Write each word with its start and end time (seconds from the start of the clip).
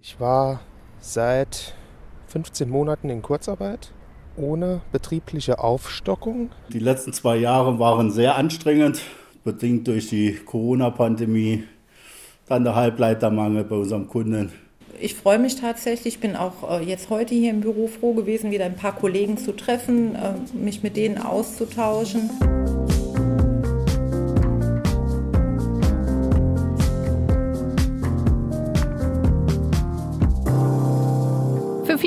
Ich 0.00 0.20
war 0.20 0.60
seit 1.00 1.74
15 2.28 2.68
Monaten 2.70 3.10
in 3.10 3.20
Kurzarbeit 3.20 3.92
ohne 4.36 4.80
betriebliche 4.92 5.58
Aufstockung. 5.58 6.50
Die 6.72 6.78
letzten 6.78 7.12
zwei 7.12 7.36
Jahre 7.36 7.80
waren 7.80 8.12
sehr 8.12 8.36
anstrengend, 8.36 9.02
bedingt 9.42 9.88
durch 9.88 10.08
die 10.08 10.34
Corona-Pandemie, 10.34 11.64
dann 12.46 12.62
der 12.62 12.76
Halbleitermangel 12.76 13.64
bei 13.64 13.74
unserem 13.74 14.06
Kunden. 14.06 14.52
Ich 15.00 15.14
freue 15.14 15.40
mich 15.40 15.56
tatsächlich, 15.56 16.20
bin 16.20 16.36
auch 16.36 16.80
äh, 16.80 16.84
jetzt 16.84 17.10
heute 17.10 17.34
hier 17.34 17.50
im 17.50 17.60
Büro 17.60 17.88
froh 17.88 18.14
gewesen, 18.14 18.52
wieder 18.52 18.64
ein 18.64 18.76
paar 18.76 18.94
Kollegen 18.94 19.36
zu 19.36 19.52
treffen, 19.52 20.14
äh, 20.14 20.34
mich 20.54 20.82
mit 20.82 20.96
denen 20.96 21.18
auszutauschen. 21.18 22.30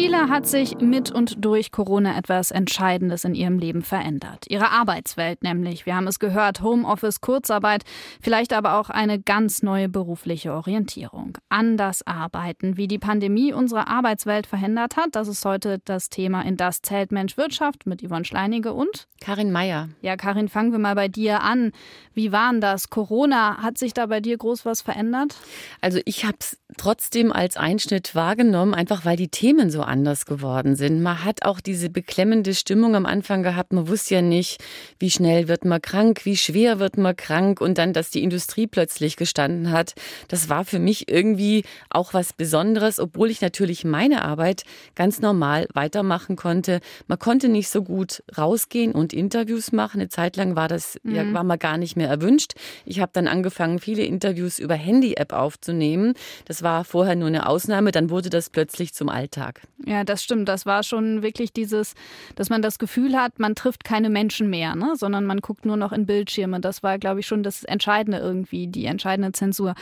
Viele 0.02 0.30
hat 0.30 0.48
sich 0.48 0.80
mit 0.80 1.12
und 1.12 1.46
durch 1.46 1.72
Corona 1.72 2.18
etwas 2.18 2.50
Entscheidendes 2.50 3.23
in 3.23 3.36
ihrem 3.36 3.60
Leben 3.60 3.84
verändert. 3.84 4.46
Ihre 4.50 4.72
Arbeitswelt 4.72 5.44
nämlich. 5.44 5.86
Wir 5.86 5.96
haben 5.96 6.08
es 6.08 6.18
gehört, 6.18 6.64
Homeoffice, 6.64 7.22
Kurzarbeit, 7.22 7.84
vielleicht 8.20 8.52
aber 8.52 8.80
auch 8.80 8.90
eine 8.90 9.20
ganz 9.20 9.62
neue 9.62 9.90
berufliche 9.90 10.54
Orientierung. 10.54 11.38
Anders 11.50 12.02
arbeiten, 12.08 12.77
wie 12.77 12.88
die 12.88 12.98
Pandemie 12.98 13.54
unsere 13.54 13.88
Arbeitswelt 13.90 14.48
verändert 14.48 14.98
hat. 14.98 15.10
Das 15.12 15.27
ist 15.27 15.46
heute 15.46 15.77
das 15.86 16.10
Thema 16.10 16.41
in 16.41 16.58
Das 16.58 16.82
Zelt 16.82 17.12
Mensch 17.12 17.38
Wirtschaft 17.38 17.86
mit 17.86 18.02
Yvonne 18.02 18.26
Schleinige 18.26 18.74
und 18.74 19.08
Karin 19.20 19.52
Meyer. 19.52 19.90
Ja, 20.02 20.18
Karin, 20.18 20.49
fangen 20.49 20.72
wir 20.72 20.80
mal 20.80 20.96
bei 20.96 21.10
dir 21.10 21.44
an. 21.44 21.74
Wie 22.16 22.32
war 22.32 22.52
denn 22.52 22.60
das? 22.60 22.90
Corona, 22.90 23.58
hat 23.62 23.77
sich 23.77 23.94
da 23.94 24.08
bei 24.08 24.20
dir 24.20 24.36
groß 24.36 24.66
was 24.66 24.82
verändert? 24.82 25.36
Also 25.80 25.99
ich 26.05 26.26
habe 26.26 26.38
es 26.40 26.58
trotzdem 26.76 27.32
als 27.32 27.55
Einschnitt 27.55 28.16
wahrgenommen, 28.16 28.74
einfach 28.74 29.05
weil 29.05 29.18
die 29.18 29.27
Themen 29.27 29.70
so 29.70 29.84
anders 29.91 30.26
geworden 30.26 30.76
sind. 30.76 31.04
Man 31.04 31.23
hat 31.23 31.44
auch 31.44 31.59
diese 31.59 31.90
beklemmende 31.90 32.55
Stimmung 32.55 32.96
am 32.96 33.05
Anfang 33.05 33.43
gehabt. 33.43 33.74
Man 33.74 33.88
wusste 33.88 34.15
ja 34.15 34.21
nicht, 34.21 34.63
wie 34.99 35.12
schnell 35.12 35.48
wird 35.48 35.65
man 35.65 35.82
krank, 35.82 36.21
wie 36.24 36.38
schwer 36.38 36.79
wird 36.79 36.98
man 36.98 37.15
krank 37.15 37.62
und 37.62 37.77
dann, 37.77 37.93
dass 37.93 38.10
die 38.10 38.24
Industrie 38.24 38.68
plötzlich 38.68 39.18
gestanden 39.18 39.71
hat. 39.71 39.93
Das 40.30 40.49
war 40.49 40.65
für 40.65 40.80
mich 40.80 41.12
irgendwie 41.12 41.63
auch 41.90 42.13
was 42.13 42.34
Besonderes, 42.34 42.99
obwohl 42.99 43.30
ich 43.30 43.41
natürlich 43.41 43.84
meine 43.84 44.24
Arbeit 44.24 44.63
ganz 44.96 45.20
normal 45.20 45.68
weitermachen 45.74 46.35
konnte. 46.37 46.80
Man 47.08 47.20
konnte 47.20 47.49
nicht 47.49 47.70
so 47.70 47.84
gut 47.84 48.24
rausgehen 48.37 48.93
und 48.93 49.13
Interviews 49.13 49.71
machen. 49.71 49.99
Eine 49.99 50.10
Zeit 50.10 50.37
lang 50.37 50.55
war 50.55 50.70
das, 50.70 50.98
mhm. 51.04 51.15
ja, 51.15 51.34
war 51.34 51.43
man 51.43 51.60
gar 51.60 51.77
nicht 51.77 51.98
mehr 51.98 52.08
erwünscht. 52.08 52.54
Ich 52.85 53.02
habe 53.02 53.12
dann 53.13 53.27
angefangen, 53.27 53.80
viele 53.80 54.04
Interviews 54.04 54.58
über 54.58 54.76
Handy-App 54.76 55.34
aufzunehmen. 55.34 56.13
Das 56.46 56.63
war 56.63 56.85
vorher 56.85 57.15
nur 57.15 57.27
eine 57.27 57.48
Ausnahme, 57.48 57.91
dann 57.91 58.10
wurde 58.10 58.30
das 58.30 58.49
plötzlich 58.49 58.93
zum 58.93 59.10
Alltag. 59.10 59.62
Ja, 59.85 60.04
das 60.04 60.24
stimmt. 60.24 60.48
Das 60.48 60.65
war 60.65 60.84
schon 60.84 61.24
wirklich 61.24 61.54
dieses, 61.54 61.96
dass 62.35 62.49
man 62.49 62.62
das 62.62 62.77
Gefühl 62.77 63.15
hat, 63.15 63.40
man 63.40 63.55
trifft 63.55 63.84
keine 63.84 64.09
Menschen 64.09 64.50
mehr, 64.50 64.75
ne? 64.75 64.94
sondern 64.96 65.25
man 65.25 65.40
guckt 65.40 65.66
nur 65.66 65.78
noch 65.78 65.91
in 65.91 66.06
Bildschirme. 66.06 66.59
Das 66.59 66.84
war, 66.84 67.00
glaube 67.00 67.22
ich, 67.22 67.28
schon 67.28 67.41
das 67.41 67.63
Entscheidende 67.63 68.19
irgendwie, 68.19 68.68
die 68.68 68.85
entscheidende 68.85 69.31
Zensur. 69.31 69.74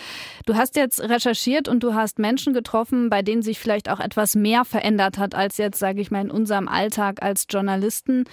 Du 0.45 0.55
hast 0.55 0.75
jetzt 0.77 1.01
recherchiert 1.01 1.67
und 1.67 1.83
du 1.83 1.93
hast 1.93 2.19
Menschen 2.19 2.53
getroffen, 2.53 3.09
bei 3.09 3.21
denen 3.21 3.41
sich 3.41 3.59
vielleicht 3.59 3.89
auch 3.89 3.99
etwas 3.99 4.35
mehr 4.35 4.63
verändert 4.63 5.17
hat 5.17 5.35
als 5.35 5.57
jetzt, 5.57 5.79
sage 5.79 5.99
ich 5.99 6.11
mal, 6.11 6.21
in 6.21 6.31
unserem 6.31 6.67
Alltag 6.67 7.21
als 7.21 7.47
Journalisten. 7.49 8.23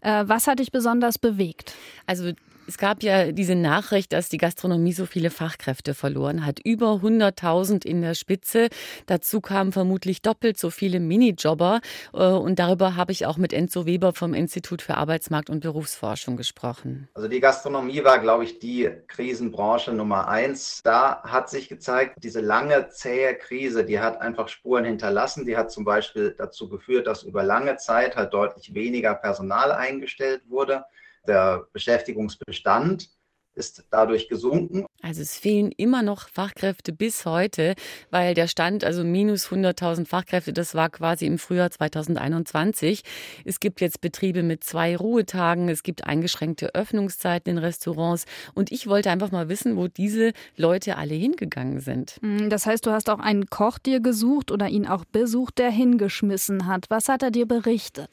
Äh, 0.00 0.24
was 0.26 0.46
hat 0.46 0.60
dich 0.60 0.70
besonders 0.70 1.18
bewegt? 1.18 1.74
Also 2.06 2.32
es 2.68 2.76
gab 2.76 3.02
ja 3.02 3.32
diese 3.32 3.54
Nachricht, 3.54 4.12
dass 4.12 4.28
die 4.28 4.36
Gastronomie 4.36 4.92
so 4.92 5.06
viele 5.06 5.30
Fachkräfte 5.30 5.94
verloren 5.94 6.44
hat. 6.44 6.60
Über 6.62 7.00
100.000 7.02 7.86
in 7.86 8.02
der 8.02 8.14
Spitze. 8.14 8.68
Dazu 9.06 9.40
kamen 9.40 9.72
vermutlich 9.72 10.20
doppelt 10.20 10.58
so 10.58 10.68
viele 10.68 11.00
Minijobber. 11.00 11.80
Äh, 12.12 12.18
und 12.18 12.58
darüber 12.58 12.94
habe 12.94 13.12
ich 13.12 13.24
auch 13.24 13.38
mit 13.38 13.54
Enzo 13.54 13.86
Weber 13.86 14.12
vom 14.12 14.34
Institut 14.34 14.82
für 14.82 14.96
Arbeitsmarkt 14.98 15.48
und 15.48 15.60
Berufsforschung 15.60 16.36
gesprochen. 16.36 17.08
Also 17.14 17.26
die 17.26 17.40
Gastronomie 17.40 18.04
war, 18.04 18.18
glaube 18.18 18.44
ich, 18.44 18.58
die 18.58 18.90
Krisenbranche 19.06 19.92
Nummer 19.92 20.28
eins. 20.28 20.82
Da 20.84 21.22
hat 21.22 21.48
sich 21.48 21.70
gezeigt, 21.70 22.16
diese 22.22 22.42
lange, 22.42 22.90
zähe 22.90 23.34
Krise, 23.34 23.84
die 23.84 23.98
hat 23.98 24.20
einfach 24.20 24.48
Spuren 24.48 24.84
hinterlassen. 24.84 25.46
Die 25.46 25.56
hat 25.56 25.72
zum 25.72 25.84
Beispiel 25.84 26.34
dazu 26.36 26.68
geführt, 26.68 27.06
dass 27.06 27.22
über 27.22 27.42
lange 27.42 27.76
Zeit 27.76 28.14
halt 28.14 28.34
deutlich 28.34 28.74
weniger 28.74 29.14
Personal 29.14 29.72
eingestellt 29.72 30.42
wurde 30.48 30.84
der 31.28 31.68
Beschäftigungsbestand 31.72 33.10
ist 33.54 33.86
dadurch 33.90 34.28
gesunken. 34.28 34.86
Also 35.00 35.22
es 35.22 35.38
fehlen 35.38 35.72
immer 35.76 36.02
noch 36.02 36.28
Fachkräfte 36.28 36.92
bis 36.92 37.24
heute, 37.24 37.74
weil 38.10 38.34
der 38.34 38.48
Stand, 38.48 38.84
also 38.84 39.04
minus 39.04 39.46
100.000 39.46 40.06
Fachkräfte, 40.06 40.52
das 40.52 40.74
war 40.74 40.90
quasi 40.90 41.26
im 41.26 41.38
Frühjahr 41.38 41.70
2021. 41.70 43.02
Es 43.44 43.60
gibt 43.60 43.80
jetzt 43.80 44.00
Betriebe 44.00 44.42
mit 44.42 44.64
zwei 44.64 44.96
Ruhetagen, 44.96 45.68
es 45.68 45.84
gibt 45.84 46.04
eingeschränkte 46.04 46.74
Öffnungszeiten 46.74 47.52
in 47.52 47.58
Restaurants 47.58 48.24
und 48.54 48.72
ich 48.72 48.88
wollte 48.88 49.10
einfach 49.10 49.30
mal 49.30 49.48
wissen, 49.48 49.76
wo 49.76 49.86
diese 49.86 50.32
Leute 50.56 50.96
alle 50.96 51.14
hingegangen 51.14 51.80
sind. 51.80 52.16
Mm, 52.20 52.48
das 52.48 52.66
heißt, 52.66 52.84
du 52.84 52.90
hast 52.90 53.08
auch 53.08 53.20
einen 53.20 53.46
Koch 53.46 53.78
dir 53.78 54.00
gesucht 54.00 54.50
oder 54.50 54.68
ihn 54.68 54.86
auch 54.86 55.04
besucht, 55.04 55.58
der 55.58 55.70
hingeschmissen 55.70 56.66
hat. 56.66 56.86
Was 56.88 57.08
hat 57.08 57.22
er 57.22 57.30
dir 57.30 57.46
berichtet? 57.46 58.10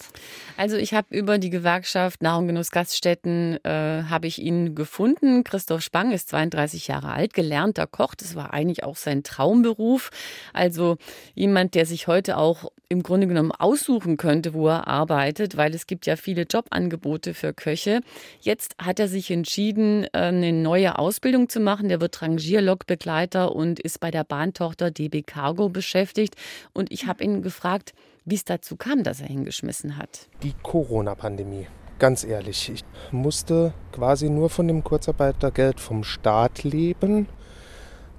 Also 0.56 0.78
ich 0.78 0.94
habe 0.94 1.08
über 1.16 1.40
die 1.40 1.50
Gewerkschaft 1.50 2.22
Nahrung 2.22 2.48
Genuss 2.48 2.70
Gaststätten 2.70 3.58
äh, 3.64 4.04
habe 4.04 4.28
ich 4.28 4.40
ihn 4.40 4.76
gefunden 4.76 5.44
Christoph 5.44 5.82
Spang 5.82 6.12
ist 6.12 6.30
32 6.30 6.75
Jahre 6.88 7.12
alt, 7.12 7.34
gelernter 7.34 7.88
Koch. 7.88 8.16
Das 8.16 8.36
war 8.36 8.54
eigentlich 8.54 8.84
auch 8.84 8.96
sein 8.96 9.24
Traumberuf. 9.24 10.10
Also 10.54 10.98
jemand, 11.34 11.76
der 11.76 11.86
sich 11.86 12.08
heute 12.08 12.38
auch 12.38 12.72
im 12.90 13.04
Grunde 13.04 13.28
genommen 13.28 13.52
aussuchen 13.52 14.18
könnte, 14.18 14.54
wo 14.54 14.68
er 14.68 14.88
arbeitet, 14.88 15.58
weil 15.58 15.74
es 15.74 15.88
gibt 15.88 16.06
ja 16.06 16.16
viele 16.16 16.44
Jobangebote 16.44 17.34
für 17.34 17.54
Köche. 17.54 18.02
Jetzt 18.42 18.76
hat 18.78 19.00
er 19.00 19.08
sich 19.08 19.32
entschieden, 19.32 20.06
äh, 20.06 20.10
eine 20.14 20.54
neue 20.54 21.00
Ausbildung 21.00 21.50
zu 21.50 21.60
machen. 21.60 21.90
Der 21.90 22.02
wird 22.02 22.22
Rangierlokbegleiter 22.22 23.56
und 23.56 23.80
ist 23.80 24.00
bei 24.00 24.12
der 24.12 24.24
Bahntochter 24.24 24.92
DB 24.92 25.24
Cargo 25.24 25.70
beschäftigt. 25.70 26.36
Und 26.74 26.92
ich 26.92 27.08
habe 27.08 27.24
ihn 27.24 27.42
gefragt, 27.42 27.94
wie 28.26 28.36
es 28.36 28.46
dazu 28.46 28.76
kam, 28.76 29.04
dass 29.04 29.22
er 29.22 29.28
hingeschmissen 29.28 29.98
hat. 29.98 30.28
Die 30.44 30.54
Corona-Pandemie. 30.64 31.68
Ganz 31.98 32.26
ehrlich, 32.26 32.70
ich 32.74 32.84
musste 33.12 33.74
quasi 33.94 34.30
nur 34.30 34.50
von 34.50 34.68
dem 34.68 34.84
Kurzarbeitergeld 34.84 35.80
vom 35.80 36.04
Staat 36.04 36.64
leben. 36.64 37.30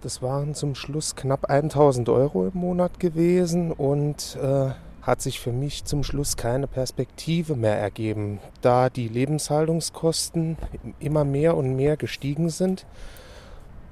Das 0.00 0.22
waren 0.22 0.54
zum 0.54 0.75
Schluss 0.75 1.14
knapp 1.14 1.50
1000 1.50 2.09
Euro 2.09 2.47
im 2.47 2.59
Monat 2.59 2.98
gewesen 3.00 3.72
und 3.72 4.38
äh, 4.42 4.70
hat 5.03 5.20
sich 5.20 5.41
für 5.41 5.53
mich 5.53 5.84
zum 5.84 6.04
Schluss 6.04 6.38
keine 6.38 6.66
Perspektive 6.66 7.54
mehr 7.54 7.78
ergeben, 7.78 8.41
da 8.62 8.88
die 8.88 9.09
Lebenshaltungskosten 9.09 10.56
immer 10.98 11.25
mehr 11.25 11.54
und 11.54 11.76
mehr 11.76 11.98
gestiegen 11.98 12.48
sind 12.48 12.86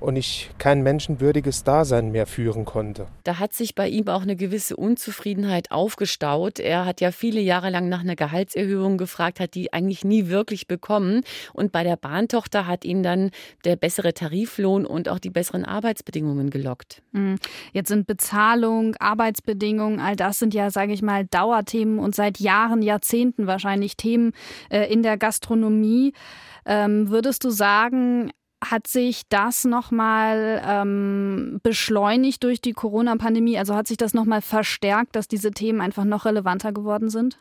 und 0.04 0.16
ich 0.16 0.50
kein 0.58 0.82
menschenwürdiges 0.82 1.64
Dasein 1.64 2.12
mehr 2.12 2.26
führen 2.26 2.64
konnte. 2.64 3.06
Da 3.24 3.38
hat 3.38 3.52
sich 3.52 3.74
bei 3.74 3.88
ihm 3.88 4.08
auch 4.08 4.22
eine 4.22 4.36
gewisse 4.36 4.76
Unzufriedenheit 4.76 5.70
aufgestaut. 5.70 6.58
Er 6.58 6.84
hat 6.84 7.00
ja 7.00 7.10
viele 7.10 7.40
Jahre 7.40 7.70
lang 7.70 7.88
nach 7.88 8.00
einer 8.00 8.14
Gehaltserhöhung 8.14 8.98
gefragt, 8.98 9.40
hat 9.40 9.54
die 9.54 9.72
eigentlich 9.72 10.04
nie 10.04 10.28
wirklich 10.28 10.66
bekommen. 10.66 11.22
Und 11.52 11.72
bei 11.72 11.82
der 11.82 11.96
Bahntochter 11.96 12.66
hat 12.66 12.84
ihn 12.84 13.02
dann 13.02 13.30
der 13.64 13.76
bessere 13.76 14.12
Tariflohn 14.12 14.84
und 14.86 15.08
auch 15.08 15.18
die 15.18 15.30
besseren 15.30 15.64
Arbeitsbedingungen 15.64 16.50
gelockt. 16.50 17.02
Hm. 17.12 17.36
Jetzt 17.72 17.88
sind 17.88 18.06
Bezahlung, 18.06 18.94
Arbeitsbedingungen, 18.96 20.00
all 20.00 20.16
das 20.16 20.38
sind 20.38 20.54
ja, 20.54 20.70
sage 20.70 20.92
ich 20.92 21.02
mal, 21.02 21.24
Dauerthemen 21.24 21.98
und 21.98 22.14
seit 22.14 22.38
Jahren, 22.38 22.82
Jahrzehnten 22.82 23.46
wahrscheinlich 23.46 23.96
Themen 23.96 24.32
äh, 24.70 24.92
in 24.92 25.02
der 25.02 25.16
Gastronomie. 25.16 26.12
Ähm, 26.66 27.10
würdest 27.10 27.44
du 27.44 27.50
sagen, 27.50 28.30
hat 28.70 28.86
sich 28.86 29.22
das 29.28 29.64
nochmal 29.64 30.62
ähm, 30.66 31.60
beschleunigt 31.62 32.42
durch 32.42 32.60
die 32.60 32.72
Corona-Pandemie? 32.72 33.58
Also 33.58 33.74
hat 33.74 33.86
sich 33.86 33.96
das 33.96 34.14
nochmal 34.14 34.42
verstärkt, 34.42 35.16
dass 35.16 35.28
diese 35.28 35.50
Themen 35.50 35.80
einfach 35.80 36.04
noch 36.04 36.24
relevanter 36.24 36.72
geworden 36.72 37.10
sind? 37.10 37.38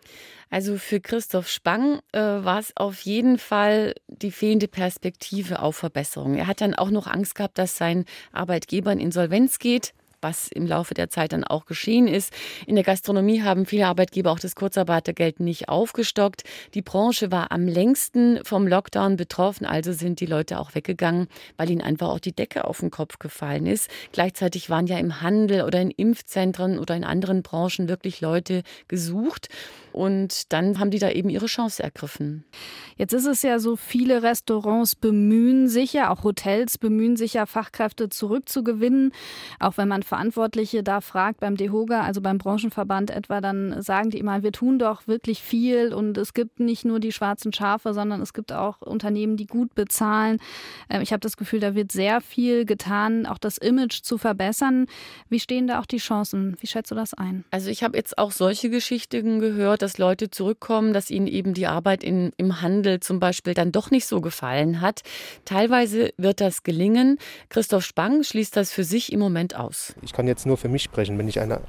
Also 0.50 0.78
für 0.78 1.00
Christoph 1.00 1.50
Spang 1.50 2.00
äh, 2.12 2.20
war 2.20 2.60
es 2.60 2.74
auf 2.76 3.02
jeden 3.02 3.38
Fall 3.38 3.96
die 4.08 4.32
fehlende 4.32 4.68
Perspektive 4.68 5.62
auf 5.62 5.76
Verbesserung. 5.76 6.36
Er 6.36 6.48
hat 6.48 6.62
dann 6.62 6.76
auch 6.76 6.90
noch 6.90 7.08
Angst 7.08 7.36
gehabt, 7.36 7.58
dass 7.58 7.78
sein 7.78 8.06
Arbeitgeber 8.32 8.92
in 8.92 9.00
Insolvenz 9.00 9.60
geht 9.60 9.94
was 10.24 10.48
im 10.48 10.66
Laufe 10.66 10.94
der 10.94 11.10
Zeit 11.10 11.34
dann 11.34 11.44
auch 11.44 11.66
geschehen 11.66 12.08
ist. 12.08 12.34
In 12.66 12.76
der 12.76 12.84
Gastronomie 12.84 13.44
haben 13.44 13.66
viele 13.66 13.88
Arbeitgeber 13.88 14.32
auch 14.32 14.40
das 14.40 14.56
Kurzarbeitergeld 14.56 15.40
nicht 15.40 15.70
aufgestockt. 15.70 16.44
Die 16.74 16.82
Branche 16.82 17.32
war 17.32 17.52
am 17.52 17.68
längsten 17.68 18.40
vom 18.44 18.68
Lockdown 18.68 19.18
betroffen, 19.18 19.66
also 19.66 19.92
sind 19.92 20.20
die 20.20 20.26
Leute 20.26 20.60
auch 20.60 20.74
weggegangen, 20.76 21.28
weil 21.58 21.70
ihnen 21.70 21.82
einfach 21.82 22.10
auch 22.10 22.20
die 22.20 22.36
Decke 22.36 22.66
auf 22.66 22.80
den 22.80 22.92
Kopf 22.92 23.20
gefallen 23.20 23.66
ist. 23.66 23.90
Gleichzeitig 24.12 24.70
waren 24.70 24.88
ja 24.88 24.98
im 24.98 25.22
Handel 25.22 25.64
oder 25.64 25.82
in 25.82 25.92
Impfzentren 25.92 26.80
oder 26.80 26.96
in 26.96 27.04
anderen 27.04 27.44
Branchen 27.44 27.90
wirklich 27.90 28.22
Leute 28.22 28.64
gesucht. 28.88 29.50
Und 29.94 30.52
dann 30.52 30.80
haben 30.80 30.92
die 30.92 31.00
da 31.00 31.10
eben 31.10 31.30
ihre 31.30 31.46
Chance 31.46 31.84
ergriffen. 31.84 32.44
Jetzt 32.98 33.14
ist 33.14 33.26
es 33.26 33.42
ja 33.42 33.60
so, 33.60 33.76
viele 33.76 34.24
Restaurants 34.24 34.96
bemühen 34.96 35.68
sich 35.68 35.94
ja, 35.94 36.10
auch 36.10 36.24
Hotels 36.24 36.78
bemühen 36.78 37.16
sich 37.16 37.34
ja, 37.34 37.46
Fachkräfte 37.46 38.10
zurückzugewinnen, 38.10 39.12
auch 39.60 39.78
wenn 39.78 39.88
man 39.88 40.04
Verantwortliche 40.04 40.84
da 40.84 41.02
fragt 41.02 41.40
beim 41.40 41.58
DEHOGA, 41.58 42.02
also 42.02 42.22
beim 42.22 42.38
Branchenverband 42.38 43.12
etwa, 43.12 43.42
dann 43.42 43.82
sagen 43.82 44.10
die 44.10 44.20
immer, 44.20 44.44
wir 44.44 44.52
tun 44.52 44.80
doch 44.80 45.08
wirklich 45.08 45.42
viel 45.42 45.94
und 45.94 46.18
es 46.18 46.34
gibt 46.34 46.60
nicht 46.60 46.86
nur 46.86 47.00
die 47.00 47.12
schwarzen 47.12 47.54
Schafe, 47.54 47.94
sondern 47.94 48.22
es 48.22 48.34
gibt 48.34 48.52
auch 48.52 48.82
Unternehmen, 48.82 49.38
die 49.38 49.48
gut 49.48 49.76
bezahlen. 49.76 50.40
Ähm, 50.90 51.02
ich 51.02 51.12
habe 51.12 51.20
das 51.20 51.38
Gefühl, 51.38 51.60
da 51.60 51.76
wird 51.76 51.92
sehr 51.92 52.22
viel 52.22 52.66
getan, 52.66 53.26
auch 53.26 53.38
das 53.38 53.58
Image 53.58 54.02
zu 54.02 54.18
verbessern. 54.18 54.88
Wie 55.30 55.40
stehen 55.40 55.68
da 55.68 55.80
auch 55.80 55.86
die 55.86 55.98
Chancen? 55.98 56.58
Wie 56.60 56.68
schätzt 56.68 56.92
du 56.92 56.96
das 56.96 57.14
ein? 57.14 57.44
Also 57.52 57.70
ich 57.70 57.84
habe 57.84 57.98
jetzt 57.98 58.18
auch 58.18 58.32
solche 58.32 58.70
Geschichten 58.70 59.40
gehört, 59.40 59.82
dass 59.84 59.98
Leute 59.98 60.32
zurückkommen, 60.32 60.94
dass 60.94 61.12
ihnen 61.12 61.28
eben 61.28 61.54
die 61.54 61.68
Arbeit 61.68 62.04
in, 62.04 62.32
im 62.38 62.62
Handel 62.62 63.02
zum 63.02 63.20
Beispiel 63.20 63.54
dann 63.54 63.72
doch 63.72 63.92
nicht 63.92 64.08
so 64.08 64.22
gefallen 64.22 64.82
hat. 64.82 65.02
Teilweise 65.46 66.14
wird 66.18 66.42
das 66.42 66.64
gelingen. 66.64 67.20
Christoph 67.50 67.84
Spang 67.84 68.24
schließt 68.24 68.56
das 68.56 68.72
für 68.72 68.86
sich 68.86 69.12
im 69.12 69.20
Moment 69.20 69.56
aus. 69.56 69.94
Ich 70.02 70.14
kann 70.14 70.26
jetzt 70.26 70.46
nur 70.46 70.58
für 70.58 70.70
mich 70.70 70.84
sprechen. 70.84 71.18
Wenn 71.18 71.28
ich 71.28 71.40
eine 71.40 71.62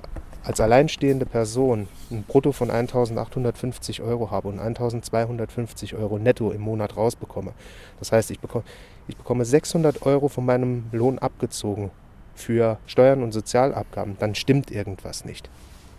als 0.44 0.61
alleinstehende 0.61 1.26
Person 1.26 1.88
ein 2.11 2.22
Brutto 2.22 2.52
von 2.52 2.70
1.850 2.70 4.05
Euro 4.05 4.31
habe 4.31 4.49
und 4.49 4.60
1.250 4.60 5.99
Euro 5.99 6.19
netto 6.19 6.52
im 6.52 6.60
Monat 6.60 6.96
rausbekomme, 6.96 7.52
das 7.99 8.12
heißt, 8.12 8.31
ich 8.31 8.40
bekomme, 8.40 8.64
ich 9.08 9.17
bekomme 9.17 9.44
600 9.44 10.02
Euro 10.02 10.28
von 10.28 10.44
meinem 10.44 10.84
Lohn 10.93 11.19
abgezogen 11.19 11.90
für 12.34 12.78
Steuern 12.87 13.22
und 13.22 13.32
Sozialabgaben, 13.32 14.17
dann 14.19 14.34
stimmt 14.34 14.70
irgendwas 14.70 15.25
nicht. 15.25 15.49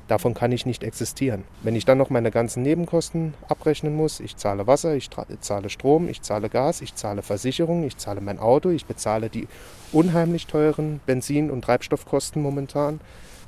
Davon 0.07 0.35
kann 0.35 0.51
ich 0.51 0.67
nicht 0.67 0.83
existieren. 0.83 1.45
Wenn 1.63 1.75
ich 1.75 1.85
dann 1.85 1.97
noch 1.97 2.11
meine 2.11 2.29
ganzen 2.29 2.61
Nebenkosten 2.61 3.33
abrechnen 3.47 3.95
muss, 3.95 4.19
ich 4.19 4.37
zahle 4.37 4.67
Wasser, 4.67 4.95
ich 4.95 5.09
zahle 5.39 5.69
Strom, 5.69 6.07
ich 6.07 6.21
zahle 6.21 6.49
Gas, 6.49 6.81
ich 6.81 6.93
zahle 6.93 7.23
Versicherung, 7.23 7.83
ich 7.83 7.97
zahle 7.97 8.21
mein 8.21 8.37
Auto, 8.37 8.69
ich 8.69 8.85
bezahle 8.85 9.29
die 9.29 9.47
unheimlich 9.91 10.45
teuren 10.45 10.99
Benzin- 11.07 11.49
und 11.49 11.63
Treibstoffkosten 11.63 12.41
momentan, 12.41 13.01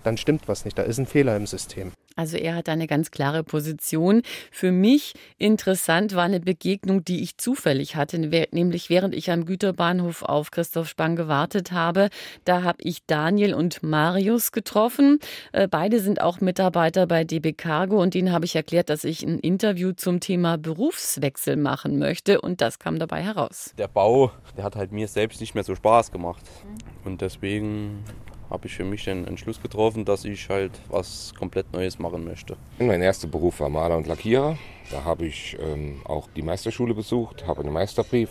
dann 0.04 0.18
stimmt 0.18 0.48
was 0.48 0.65
nicht. 0.65 0.77
Da 0.77 0.83
ist 0.83 0.98
ein 0.98 1.06
Fehler 1.06 1.36
im 1.36 1.45
System. 1.45 1.92
Also 2.18 2.36
er 2.36 2.56
hat 2.56 2.68
eine 2.68 2.88
ganz 2.88 3.12
klare 3.12 3.44
Position. 3.44 4.24
Für 4.52 4.72
mich 4.72 5.14
interessant 5.38 6.16
war 6.16 6.24
eine 6.24 6.40
Begegnung, 6.40 7.06
die 7.06 7.22
ich 7.22 7.38
zufällig 7.38 7.96
hatte, 7.96 8.19
nämlich 8.19 8.90
während 8.90 9.16
ich 9.16 9.31
am 9.31 9.46
Güterbahnhof 9.46 10.24
auf 10.24 10.52
Christoph 10.52 10.90
Spang 10.90 11.16
gewartet 11.16 11.72
habe. 11.72 12.10
Da 12.44 12.64
habe 12.64 12.80
ich 12.81 13.06
Daniel 13.06 13.54
und 13.54 13.84
Marius 13.84 14.52
getroffen. 14.52 15.19
Äh, 15.52 15.68
beide 15.68 16.00
sind 16.00 16.19
auch 16.19 16.42
Mitarbeiter 16.42 17.06
bei 17.06 17.24
DB 17.24 17.54
Cargo 17.54 18.02
und 18.02 18.16
denen 18.16 18.31
habe 18.31 18.46
ich 18.46 18.56
erklärt, 18.56 18.90
dass 18.90 19.04
ich 19.04 19.24
ein 19.24 19.38
Interview 19.40 19.92
zum 19.92 20.20
Thema 20.20 20.58
Berufswechsel 20.58 21.56
machen 21.56 22.00
möchte 22.00 22.42
und 22.42 22.62
das 22.62 22.80
kam 22.80 22.98
dabei 22.98 23.22
heraus. 23.22 23.74
Der 23.78 23.88
Bau, 23.88 24.31
der 24.58 24.63
hat 24.63 24.75
halt 24.75 24.92
mir 24.92 25.08
selbst 25.08 25.40
nicht 25.40 25.54
mehr 25.54 25.63
so 25.63 25.75
Spaß 25.75 26.12
gemacht 26.12 26.44
und 27.06 27.22
deswegen 27.22 28.04
habe 28.50 28.68
ich 28.68 28.76
für 28.76 28.84
mich 28.84 29.04
den 29.04 29.26
Entschluss 29.26 29.62
getroffen, 29.62 30.06
dass 30.06 30.26
ich 30.26 30.50
halt 30.50 30.72
was 30.90 31.34
komplett 31.38 31.72
Neues 31.74 32.00
machen 32.00 32.24
möchte. 32.24 32.56
Mein 32.80 33.02
erster 33.02 33.28
Beruf 33.28 33.60
war 33.60 33.70
Maler 33.70 33.98
und 33.98 34.08
Lackierer. 34.08 34.58
Da 34.92 35.04
habe 35.04 35.26
ich 35.26 35.58
ähm, 35.60 36.02
auch 36.06 36.28
die 36.36 36.42
Meisterschule 36.42 36.94
besucht, 36.94 37.46
habe 37.46 37.62
einen 37.62 37.74
Meisterbrief 37.74 38.30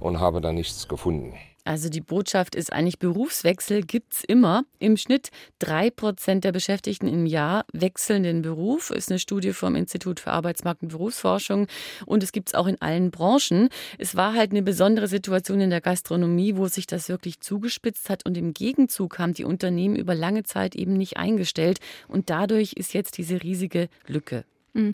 und 0.00 0.18
habe 0.18 0.40
da 0.40 0.52
nichts 0.52 0.88
gefunden. 0.88 1.34
Also 1.68 1.90
die 1.90 2.00
Botschaft 2.00 2.54
ist 2.54 2.72
eigentlich, 2.72 2.98
Berufswechsel 2.98 3.82
gibt 3.82 4.14
es 4.14 4.24
immer. 4.24 4.64
Im 4.78 4.96
Schnitt 4.96 5.28
drei 5.58 5.90
Prozent 5.90 6.44
der 6.44 6.52
Beschäftigten 6.52 7.08
im 7.08 7.26
Jahr 7.26 7.66
wechseln 7.74 8.22
den 8.22 8.40
Beruf. 8.40 8.90
Ist 8.90 9.10
eine 9.10 9.18
Studie 9.18 9.52
vom 9.52 9.74
Institut 9.74 10.18
für 10.18 10.30
Arbeitsmarkt 10.30 10.82
und 10.82 10.88
Berufsforschung. 10.88 11.66
Und 12.06 12.22
es 12.22 12.32
gibt 12.32 12.48
es 12.48 12.54
auch 12.54 12.68
in 12.68 12.80
allen 12.80 13.10
Branchen. 13.10 13.68
Es 13.98 14.16
war 14.16 14.32
halt 14.32 14.52
eine 14.52 14.62
besondere 14.62 15.08
Situation 15.08 15.60
in 15.60 15.68
der 15.68 15.82
Gastronomie, 15.82 16.56
wo 16.56 16.68
sich 16.68 16.86
das 16.86 17.10
wirklich 17.10 17.40
zugespitzt 17.40 18.08
hat. 18.08 18.24
Und 18.24 18.38
im 18.38 18.54
Gegenzug 18.54 19.18
haben 19.18 19.34
die 19.34 19.44
Unternehmen 19.44 19.96
über 19.96 20.14
lange 20.14 20.44
Zeit 20.44 20.74
eben 20.74 20.94
nicht 20.94 21.18
eingestellt. 21.18 21.80
Und 22.08 22.30
dadurch 22.30 22.72
ist 22.72 22.94
jetzt 22.94 23.18
diese 23.18 23.42
riesige 23.42 23.90
Lücke. 24.06 24.44
Mhm. 24.72 24.92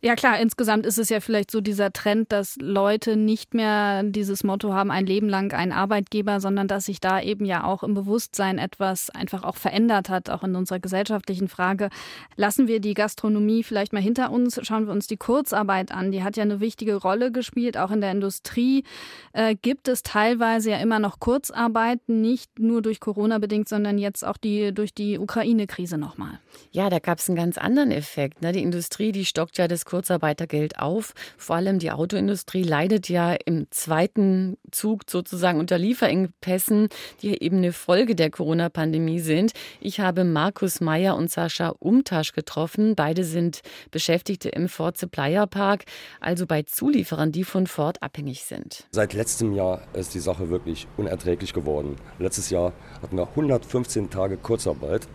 Ja 0.00 0.14
klar, 0.14 0.38
insgesamt 0.38 0.86
ist 0.86 0.98
es 0.98 1.08
ja 1.08 1.18
vielleicht 1.18 1.50
so 1.50 1.60
dieser 1.60 1.92
Trend, 1.92 2.30
dass 2.30 2.54
Leute 2.60 3.16
nicht 3.16 3.52
mehr 3.52 4.04
dieses 4.04 4.44
Motto 4.44 4.72
haben, 4.72 4.92
ein 4.92 5.06
Leben 5.06 5.28
lang 5.28 5.52
ein 5.52 5.72
Arbeitgeber, 5.72 6.38
sondern 6.38 6.68
dass 6.68 6.84
sich 6.84 7.00
da 7.00 7.20
eben 7.20 7.44
ja 7.44 7.64
auch 7.64 7.82
im 7.82 7.94
Bewusstsein 7.94 8.58
etwas 8.58 9.10
einfach 9.10 9.42
auch 9.42 9.56
verändert 9.56 10.08
hat, 10.08 10.30
auch 10.30 10.44
in 10.44 10.54
unserer 10.54 10.78
gesellschaftlichen 10.78 11.48
Frage. 11.48 11.88
Lassen 12.36 12.68
wir 12.68 12.78
die 12.78 12.94
Gastronomie 12.94 13.64
vielleicht 13.64 13.92
mal 13.92 14.00
hinter 14.00 14.30
uns, 14.30 14.60
schauen 14.62 14.86
wir 14.86 14.92
uns 14.92 15.08
die 15.08 15.16
Kurzarbeit 15.16 15.90
an. 15.90 16.12
Die 16.12 16.22
hat 16.22 16.36
ja 16.36 16.44
eine 16.44 16.60
wichtige 16.60 16.94
Rolle 16.94 17.32
gespielt, 17.32 17.76
auch 17.76 17.90
in 17.90 18.00
der 18.00 18.12
Industrie 18.12 18.84
äh, 19.32 19.56
gibt 19.60 19.88
es 19.88 20.04
teilweise 20.04 20.70
ja 20.70 20.76
immer 20.78 21.00
noch 21.00 21.18
Kurzarbeit, 21.18 22.08
nicht 22.08 22.60
nur 22.60 22.82
durch 22.82 23.00
Corona 23.00 23.38
bedingt, 23.38 23.68
sondern 23.68 23.98
jetzt 23.98 24.24
auch 24.24 24.36
die 24.36 24.72
durch 24.72 24.94
die 24.94 25.18
Ukraine-Krise 25.18 25.98
nochmal. 25.98 26.38
Ja, 26.70 26.88
da 26.88 27.00
gab 27.00 27.18
es 27.18 27.28
einen 27.28 27.36
ganz 27.36 27.58
anderen 27.58 27.90
Effekt. 27.90 28.42
Ne? 28.42 28.52
Die 28.52 28.62
Industrie, 28.62 29.10
die 29.10 29.24
stockt 29.24 29.58
ja 29.58 29.66
das 29.66 29.87
Kurzarbeitergeld 29.88 30.78
auf. 30.78 31.14
Vor 31.38 31.56
allem 31.56 31.78
die 31.78 31.90
Autoindustrie 31.90 32.62
leidet 32.62 33.08
ja 33.08 33.32
im 33.32 33.66
zweiten 33.70 34.58
Zug 34.70 35.04
sozusagen 35.08 35.58
unter 35.58 35.78
Lieferengpässen, 35.78 36.90
die 37.22 37.42
eben 37.42 37.56
eine 37.56 37.72
Folge 37.72 38.14
der 38.14 38.30
Corona-Pandemie 38.30 39.18
sind. 39.18 39.52
Ich 39.80 39.98
habe 40.00 40.24
Markus 40.24 40.82
Meyer 40.82 41.16
und 41.16 41.30
Sascha 41.30 41.70
Umtasch 41.78 42.34
getroffen. 42.34 42.96
Beide 42.96 43.24
sind 43.24 43.62
Beschäftigte 43.90 44.50
im 44.50 44.68
Ford 44.68 44.98
Supplier 44.98 45.46
Park, 45.46 45.84
also 46.20 46.46
bei 46.46 46.64
Zulieferern, 46.64 47.32
die 47.32 47.44
von 47.44 47.66
Ford 47.66 48.02
abhängig 48.02 48.44
sind. 48.44 48.84
Seit 48.90 49.14
letztem 49.14 49.54
Jahr 49.54 49.80
ist 49.94 50.14
die 50.14 50.20
Sache 50.20 50.50
wirklich 50.50 50.86
unerträglich 50.98 51.54
geworden. 51.54 51.96
Letztes 52.18 52.50
Jahr 52.50 52.74
hatten 53.00 53.16
wir 53.16 53.26
115 53.26 54.10
Tage 54.10 54.36
Kurzarbeit. 54.36 55.08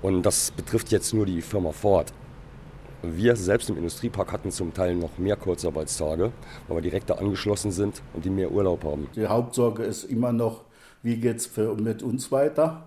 Und 0.00 0.22
das 0.22 0.52
betrifft 0.52 0.92
jetzt 0.92 1.12
nur 1.12 1.26
die 1.26 1.42
Firma 1.42 1.72
Ford. 1.72 2.12
Wir 3.12 3.36
selbst 3.36 3.68
im 3.68 3.76
Industriepark 3.76 4.32
hatten 4.32 4.50
zum 4.50 4.72
Teil 4.72 4.94
noch 4.96 5.18
mehr 5.18 5.36
Kurzarbeitstage, 5.36 6.32
weil 6.68 6.76
wir 6.76 6.82
direkt 6.82 7.10
da 7.10 7.14
angeschlossen 7.14 7.70
sind 7.70 8.02
und 8.14 8.24
die 8.24 8.30
mehr 8.30 8.50
Urlaub 8.50 8.84
haben. 8.84 9.08
Die 9.14 9.26
Hauptsorge 9.26 9.82
ist 9.82 10.04
immer 10.04 10.32
noch, 10.32 10.62
wie 11.02 11.16
geht 11.16 11.36
es 11.36 11.50
mit 11.56 12.02
uns 12.02 12.32
weiter? 12.32 12.84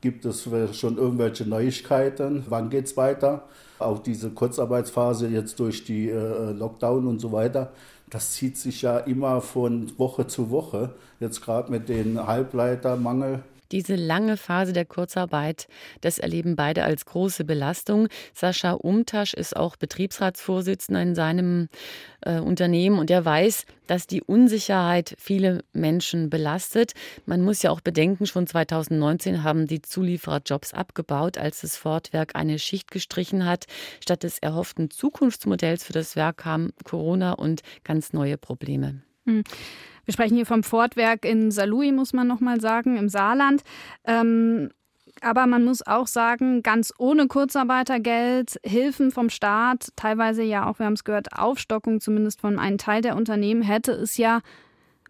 Gibt 0.00 0.24
es 0.24 0.48
schon 0.72 0.98
irgendwelche 0.98 1.46
Neuigkeiten? 1.46 2.44
Wann 2.48 2.70
geht 2.70 2.86
es 2.86 2.96
weiter? 2.96 3.44
Auch 3.78 4.00
diese 4.00 4.30
Kurzarbeitsphase 4.30 5.28
jetzt 5.28 5.60
durch 5.60 5.84
die 5.84 6.08
äh, 6.08 6.50
Lockdown 6.50 7.06
und 7.06 7.20
so 7.20 7.30
weiter, 7.30 7.72
das 8.10 8.32
zieht 8.32 8.56
sich 8.56 8.82
ja 8.82 8.98
immer 8.98 9.40
von 9.40 9.96
Woche 9.98 10.26
zu 10.26 10.50
Woche. 10.50 10.94
Jetzt 11.20 11.40
gerade 11.40 11.70
mit 11.70 11.88
dem 11.88 12.26
Halbleitermangel 12.26 13.42
diese 13.72 13.96
lange 13.96 14.36
Phase 14.36 14.72
der 14.72 14.84
Kurzarbeit, 14.84 15.66
das 16.02 16.18
erleben 16.18 16.54
beide 16.56 16.84
als 16.84 17.06
große 17.06 17.44
Belastung. 17.44 18.08
Sascha 18.34 18.72
Umtasch 18.72 19.34
ist 19.34 19.56
auch 19.56 19.76
Betriebsratsvorsitzender 19.76 21.02
in 21.02 21.14
seinem 21.14 21.68
äh, 22.20 22.38
Unternehmen 22.38 22.98
und 22.98 23.10
er 23.10 23.24
weiß, 23.24 23.64
dass 23.86 24.06
die 24.06 24.22
Unsicherheit 24.22 25.14
viele 25.18 25.64
Menschen 25.72 26.30
belastet. 26.30 26.92
Man 27.26 27.42
muss 27.42 27.62
ja 27.62 27.70
auch 27.70 27.80
bedenken, 27.80 28.26
schon 28.26 28.46
2019 28.46 29.42
haben 29.42 29.66
die 29.66 29.82
Zulieferer 29.82 30.40
Jobs 30.44 30.72
abgebaut, 30.72 31.38
als 31.38 31.62
das 31.62 31.76
Fordwerk 31.76 32.36
eine 32.36 32.58
Schicht 32.58 32.90
gestrichen 32.90 33.44
hat. 33.44 33.66
Statt 34.00 34.22
des 34.22 34.38
erhofften 34.38 34.90
Zukunftsmodells 34.90 35.84
für 35.84 35.92
das 35.92 36.16
Werk 36.16 36.38
kamen 36.38 36.72
Corona 36.84 37.32
und 37.32 37.62
ganz 37.84 38.12
neue 38.12 38.38
Probleme. 38.38 39.02
Hm. 39.26 39.44
Wir 40.04 40.12
sprechen 40.12 40.36
hier 40.36 40.46
vom 40.46 40.62
Fortwerk 40.62 41.24
in 41.24 41.50
Saarlouis, 41.50 41.92
muss 41.92 42.12
man 42.12 42.26
nochmal 42.26 42.60
sagen, 42.60 42.96
im 42.96 43.08
Saarland. 43.08 43.62
Ähm, 44.04 44.70
aber 45.20 45.46
man 45.46 45.64
muss 45.64 45.86
auch 45.86 46.06
sagen, 46.06 46.62
ganz 46.62 46.92
ohne 46.98 47.28
Kurzarbeitergeld, 47.28 48.58
Hilfen 48.64 49.10
vom 49.10 49.30
Staat, 49.30 49.88
teilweise 49.94 50.42
ja 50.42 50.66
auch, 50.66 50.78
wir 50.78 50.86
haben 50.86 50.94
es 50.94 51.04
gehört, 51.04 51.32
Aufstockung 51.38 52.00
zumindest 52.00 52.40
von 52.40 52.58
einem 52.58 52.78
Teil 52.78 53.02
der 53.02 53.16
Unternehmen, 53.16 53.62
hätte 53.62 53.92
es 53.92 54.16
ja, 54.16 54.40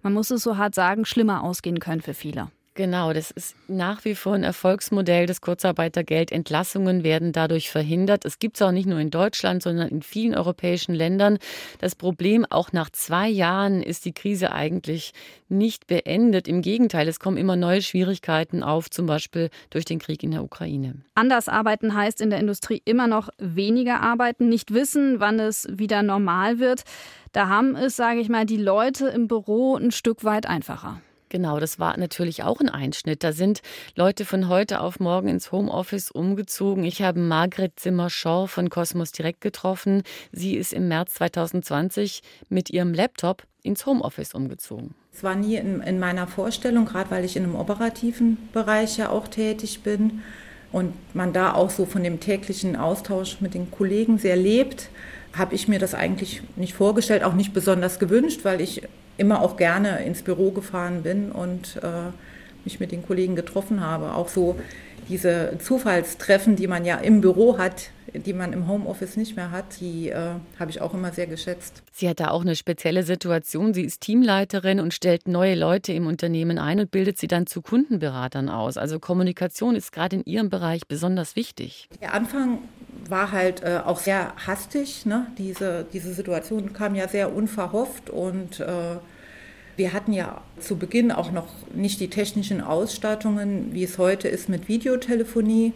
man 0.02 0.12
muss 0.12 0.30
es 0.30 0.42
so 0.42 0.56
hart 0.56 0.74
sagen, 0.74 1.04
schlimmer 1.04 1.42
ausgehen 1.42 1.78
können 1.78 2.02
für 2.02 2.14
viele. 2.14 2.50
Genau, 2.74 3.12
das 3.12 3.30
ist 3.30 3.54
nach 3.68 4.02
wie 4.06 4.14
vor 4.14 4.32
ein 4.32 4.44
Erfolgsmodell 4.44 5.26
des 5.26 5.42
Kurzarbeitergeld. 5.42 6.32
Entlassungen 6.32 7.04
werden 7.04 7.32
dadurch 7.32 7.70
verhindert. 7.70 8.24
Es 8.24 8.38
gibt 8.38 8.56
es 8.56 8.62
auch 8.62 8.72
nicht 8.72 8.86
nur 8.86 8.98
in 8.98 9.10
Deutschland, 9.10 9.62
sondern 9.62 9.88
in 9.88 10.00
vielen 10.00 10.34
europäischen 10.34 10.94
Ländern. 10.94 11.36
Das 11.80 11.94
Problem, 11.94 12.46
auch 12.48 12.72
nach 12.72 12.88
zwei 12.88 13.28
Jahren 13.28 13.82
ist 13.82 14.06
die 14.06 14.14
Krise 14.14 14.52
eigentlich 14.52 15.12
nicht 15.50 15.86
beendet. 15.86 16.48
Im 16.48 16.62
Gegenteil, 16.62 17.08
es 17.08 17.20
kommen 17.20 17.36
immer 17.36 17.56
neue 17.56 17.82
Schwierigkeiten 17.82 18.62
auf, 18.62 18.88
zum 18.88 19.04
Beispiel 19.04 19.50
durch 19.68 19.84
den 19.84 19.98
Krieg 19.98 20.22
in 20.22 20.30
der 20.30 20.42
Ukraine. 20.42 20.94
Anders 21.14 21.50
arbeiten 21.50 21.94
heißt 21.94 22.22
in 22.22 22.30
der 22.30 22.40
Industrie 22.40 22.80
immer 22.86 23.06
noch 23.06 23.28
weniger 23.36 24.00
arbeiten, 24.00 24.48
nicht 24.48 24.72
wissen, 24.72 25.20
wann 25.20 25.38
es 25.40 25.68
wieder 25.70 26.02
normal 26.02 26.58
wird. 26.58 26.84
Da 27.32 27.48
haben 27.48 27.76
es, 27.76 27.96
sage 27.96 28.20
ich 28.20 28.30
mal, 28.30 28.46
die 28.46 28.56
Leute 28.56 29.08
im 29.08 29.28
Büro 29.28 29.76
ein 29.76 29.90
Stück 29.90 30.24
weit 30.24 30.46
einfacher. 30.46 31.02
Genau, 31.32 31.58
das 31.58 31.78
war 31.78 31.96
natürlich 31.96 32.42
auch 32.42 32.60
ein 32.60 32.68
Einschnitt. 32.68 33.24
Da 33.24 33.32
sind 33.32 33.62
Leute 33.96 34.26
von 34.26 34.50
heute 34.50 34.82
auf 34.82 35.00
morgen 35.00 35.28
ins 35.28 35.50
Homeoffice 35.50 36.10
umgezogen. 36.10 36.84
Ich 36.84 37.00
habe 37.00 37.20
Margret 37.20 37.80
Zimmer-Shaw 37.80 38.48
von 38.48 38.68
Cosmos 38.68 39.12
direkt 39.12 39.40
getroffen. 39.40 40.02
Sie 40.30 40.56
ist 40.56 40.74
im 40.74 40.88
März 40.88 41.14
2020 41.14 42.20
mit 42.50 42.68
ihrem 42.68 42.92
Laptop 42.92 43.44
ins 43.62 43.86
Homeoffice 43.86 44.34
umgezogen. 44.34 44.94
Es 45.10 45.22
war 45.22 45.34
nie 45.34 45.56
in, 45.56 45.80
in 45.80 45.98
meiner 45.98 46.26
Vorstellung, 46.26 46.84
gerade 46.84 47.10
weil 47.10 47.24
ich 47.24 47.34
in 47.34 47.44
einem 47.44 47.56
operativen 47.56 48.36
Bereich 48.52 48.98
ja 48.98 49.08
auch 49.08 49.26
tätig 49.26 49.80
bin 49.82 50.20
und 50.70 50.92
man 51.14 51.32
da 51.32 51.54
auch 51.54 51.70
so 51.70 51.86
von 51.86 52.04
dem 52.04 52.20
täglichen 52.20 52.76
Austausch 52.76 53.40
mit 53.40 53.54
den 53.54 53.70
Kollegen 53.70 54.18
sehr 54.18 54.36
lebt, 54.36 54.90
habe 55.32 55.54
ich 55.54 55.66
mir 55.66 55.78
das 55.78 55.94
eigentlich 55.94 56.42
nicht 56.56 56.74
vorgestellt, 56.74 57.24
auch 57.24 57.32
nicht 57.32 57.54
besonders 57.54 57.98
gewünscht, 57.98 58.40
weil 58.42 58.60
ich 58.60 58.82
immer 59.22 59.40
auch 59.40 59.56
gerne 59.56 60.04
ins 60.04 60.22
Büro 60.22 60.50
gefahren 60.50 61.02
bin 61.02 61.30
und 61.30 61.78
äh, 61.82 62.10
mich 62.64 62.80
mit 62.80 62.90
den 62.90 63.06
Kollegen 63.06 63.36
getroffen 63.36 63.80
habe. 63.80 64.14
Auch 64.14 64.28
so 64.28 64.56
diese 65.08 65.56
Zufallstreffen, 65.62 66.56
die 66.56 66.66
man 66.66 66.84
ja 66.84 66.96
im 66.96 67.20
Büro 67.20 67.56
hat, 67.56 67.90
die 68.14 68.32
man 68.32 68.52
im 68.52 68.68
Homeoffice 68.68 69.16
nicht 69.16 69.36
mehr 69.36 69.50
hat, 69.50 69.80
die 69.80 70.10
äh, 70.10 70.34
habe 70.58 70.70
ich 70.70 70.80
auch 70.80 70.92
immer 70.92 71.12
sehr 71.12 71.26
geschätzt. 71.26 71.82
Sie 71.92 72.08
hat 72.08 72.20
da 72.20 72.28
auch 72.28 72.42
eine 72.42 72.56
spezielle 72.56 73.04
Situation. 73.04 73.74
Sie 73.74 73.82
ist 73.82 74.00
Teamleiterin 74.00 74.80
und 74.80 74.92
stellt 74.92 75.28
neue 75.28 75.54
Leute 75.54 75.92
im 75.92 76.06
Unternehmen 76.06 76.58
ein 76.58 76.80
und 76.80 76.90
bildet 76.90 77.18
sie 77.18 77.28
dann 77.28 77.46
zu 77.46 77.62
Kundenberatern 77.62 78.48
aus. 78.48 78.76
Also 78.76 78.98
Kommunikation 78.98 79.76
ist 79.76 79.92
gerade 79.92 80.16
in 80.16 80.24
Ihrem 80.24 80.50
Bereich 80.50 80.86
besonders 80.88 81.36
wichtig. 81.36 81.88
Der 82.00 82.12
Anfang 82.12 82.58
war 83.08 83.32
halt 83.32 83.62
äh, 83.62 83.80
auch 83.84 83.98
sehr 83.98 84.34
hastig. 84.46 85.06
Ne? 85.06 85.26
Diese, 85.38 85.86
diese 85.92 86.12
Situation 86.12 86.72
kam 86.72 86.94
ja 86.94 87.08
sehr 87.08 87.34
unverhofft 87.34 88.10
und 88.10 88.60
äh, 88.60 88.96
wir 89.82 89.92
hatten 89.92 90.12
ja 90.12 90.40
zu 90.60 90.76
Beginn 90.76 91.10
auch 91.10 91.32
noch 91.32 91.48
nicht 91.74 91.98
die 91.98 92.06
technischen 92.06 92.60
Ausstattungen, 92.60 93.70
wie 93.72 93.82
es 93.82 93.98
heute 93.98 94.28
ist 94.28 94.48
mit 94.48 94.68
Videotelefonie, 94.68 95.72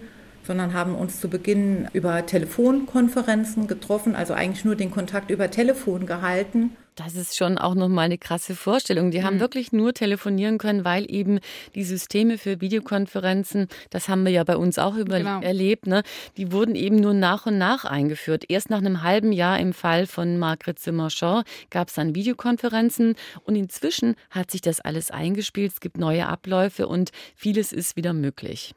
sondern 0.46 0.74
haben 0.74 0.94
uns 0.94 1.20
zu 1.20 1.28
Beginn 1.28 1.88
über 1.92 2.24
Telefonkonferenzen 2.24 3.66
getroffen, 3.66 4.14
also 4.14 4.34
eigentlich 4.34 4.64
nur 4.64 4.76
den 4.76 4.90
Kontakt 4.90 5.30
über 5.30 5.50
Telefon 5.50 6.06
gehalten. 6.06 6.76
Das 6.96 7.14
ist 7.14 7.36
schon 7.36 7.58
auch 7.58 7.74
nochmal 7.74 8.06
eine 8.06 8.16
krasse 8.16 8.56
Vorstellung. 8.56 9.10
Die 9.10 9.22
haben 9.22 9.36
mhm. 9.36 9.40
wirklich 9.40 9.70
nur 9.70 9.92
telefonieren 9.92 10.56
können, 10.56 10.82
weil 10.86 11.04
eben 11.10 11.40
die 11.74 11.84
Systeme 11.84 12.38
für 12.38 12.62
Videokonferenzen, 12.62 13.68
das 13.90 14.08
haben 14.08 14.24
wir 14.24 14.32
ja 14.32 14.44
bei 14.44 14.56
uns 14.56 14.78
auch 14.78 14.96
über 14.96 15.18
genau. 15.18 15.42
erlebt, 15.42 15.86
ne, 15.86 16.02
die 16.38 16.52
wurden 16.52 16.74
eben 16.74 16.96
nur 16.96 17.12
nach 17.12 17.44
und 17.44 17.58
nach 17.58 17.84
eingeführt. 17.84 18.44
Erst 18.48 18.70
nach 18.70 18.78
einem 18.78 19.02
halben 19.02 19.32
Jahr 19.32 19.60
im 19.60 19.74
Fall 19.74 20.06
von 20.06 20.38
Margret 20.38 20.78
Zimmer-Shaw 20.78 21.42
gab 21.68 21.88
es 21.88 21.94
dann 21.94 22.14
Videokonferenzen 22.14 23.14
und 23.44 23.56
inzwischen 23.56 24.16
hat 24.30 24.50
sich 24.50 24.62
das 24.62 24.80
alles 24.80 25.10
eingespielt. 25.10 25.72
Es 25.72 25.80
gibt 25.80 25.98
neue 25.98 26.26
Abläufe 26.26 26.88
und 26.88 27.10
vieles 27.34 27.72
ist 27.72 27.96
wieder 27.96 28.14
möglich. 28.14 28.74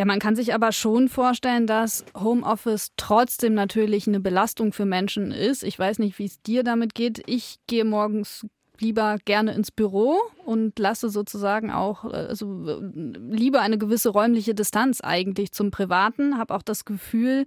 Ja, 0.00 0.06
man 0.06 0.18
kann 0.18 0.34
sich 0.34 0.54
aber 0.54 0.72
schon 0.72 1.10
vorstellen, 1.10 1.66
dass 1.66 2.06
Homeoffice 2.18 2.92
trotzdem 2.96 3.52
natürlich 3.52 4.08
eine 4.08 4.18
Belastung 4.18 4.72
für 4.72 4.86
Menschen 4.86 5.30
ist. 5.30 5.62
Ich 5.62 5.78
weiß 5.78 5.98
nicht, 5.98 6.18
wie 6.18 6.24
es 6.24 6.40
dir 6.40 6.64
damit 6.64 6.94
geht. 6.94 7.22
Ich 7.26 7.58
gehe 7.66 7.84
morgens 7.84 8.46
lieber 8.80 9.18
gerne 9.24 9.52
ins 9.54 9.70
Büro 9.70 10.16
und 10.44 10.78
lasse 10.78 11.10
sozusagen 11.10 11.70
auch, 11.70 12.04
also 12.04 12.80
lieber 12.82 13.60
eine 13.60 13.78
gewisse 13.78 14.10
räumliche 14.10 14.54
Distanz 14.54 15.00
eigentlich 15.00 15.52
zum 15.52 15.70
Privaten, 15.70 16.38
habe 16.38 16.54
auch 16.54 16.62
das 16.62 16.84
Gefühl, 16.84 17.46